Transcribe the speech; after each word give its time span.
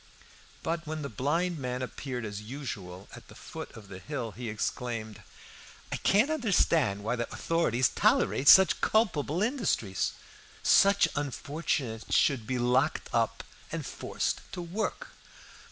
But 0.63 0.87
when 0.87 1.03
the 1.03 1.09
blind 1.09 1.59
man 1.59 1.83
appeared 1.83 2.25
as 2.25 2.41
usual 2.41 3.07
at 3.15 3.27
the 3.27 3.35
foot 3.35 3.69
of 3.77 3.87
the 3.87 3.99
hill 3.99 4.31
he 4.31 4.49
exclaimed 4.49 5.21
"I 5.91 5.97
can't 5.97 6.31
understand 6.31 7.03
why 7.03 7.15
the 7.15 7.31
authorities 7.31 7.87
tolerate 7.89 8.47
such 8.47 8.81
culpable 8.81 9.43
industries. 9.43 10.13
Such 10.63 11.07
unfortunates 11.15 12.15
should 12.15 12.47
be 12.47 12.57
locked 12.57 13.09
up 13.13 13.43
and 13.71 13.85
forced 13.85 14.41
to 14.53 14.61
work. 14.63 15.09